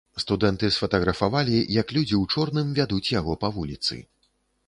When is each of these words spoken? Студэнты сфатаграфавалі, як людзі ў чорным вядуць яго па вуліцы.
Студэнты 0.21 0.69
сфатаграфавалі, 0.75 1.57
як 1.81 1.93
людзі 1.97 2.15
ў 2.21 2.35
чорным 2.35 2.73
вядуць 2.79 3.13
яго 3.19 3.37
па 3.43 3.53
вуліцы. 3.59 3.99